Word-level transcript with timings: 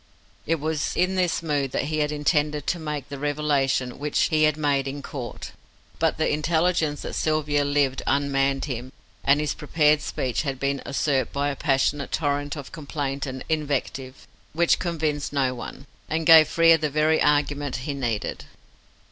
It 0.47 0.59
was 0.59 0.95
in 0.97 1.13
this 1.13 1.43
mood 1.43 1.69
that 1.73 1.83
he 1.83 1.99
had 1.99 2.11
intended 2.11 2.65
to 2.65 2.79
make 2.79 3.07
the 3.09 3.19
revelation 3.19 3.99
which 3.99 4.19
he 4.29 4.45
had 4.45 4.57
made 4.57 4.87
in 4.87 5.03
Court, 5.03 5.51
but 5.99 6.17
the 6.17 6.27
intelligence 6.27 7.03
that 7.03 7.13
Sylvia 7.13 7.63
lived 7.63 8.01
unmanned 8.07 8.65
him, 8.65 8.91
and 9.23 9.39
his 9.39 9.53
prepared 9.53 10.01
speech 10.01 10.41
had 10.41 10.59
been 10.59 10.81
usurped 10.87 11.31
by 11.31 11.49
a 11.49 11.55
passionate 11.55 12.11
torrent 12.11 12.55
of 12.55 12.71
complaint 12.71 13.27
and 13.27 13.45
invective, 13.47 14.25
which 14.53 14.79
convinced 14.79 15.33
no 15.33 15.53
one, 15.53 15.85
and 16.09 16.25
gave 16.25 16.47
Frere 16.47 16.79
the 16.79 16.89
very 16.89 17.21
argument 17.21 17.75
he 17.85 17.93
needed. 17.93 18.45